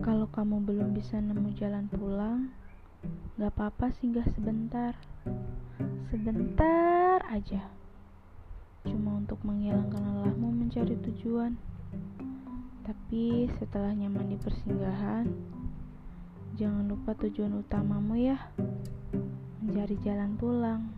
Kalau 0.00 0.24
kamu 0.32 0.64
belum 0.64 0.96
bisa 0.96 1.20
nemu 1.20 1.52
jalan 1.60 1.84
pulang, 1.92 2.48
gak 3.36 3.52
apa-apa 3.52 3.92
singgah 4.00 4.24
sebentar. 4.32 4.96
Sebentar 6.08 7.20
aja. 7.28 7.68
Cuma 8.88 9.20
untuk 9.20 9.36
menghilangkan 9.44 10.00
lelahmu 10.00 10.56
mencari 10.56 10.96
tujuan. 11.04 11.52
Tapi 12.80 13.52
setelah 13.60 13.92
nyaman 13.92 14.32
di 14.32 14.40
persinggahan, 14.40 15.28
jangan 16.56 16.88
lupa 16.88 17.12
tujuan 17.20 17.60
utamamu 17.60 18.16
ya. 18.16 18.40
Mencari 19.60 20.00
jalan 20.00 20.32
pulang. 20.40 20.88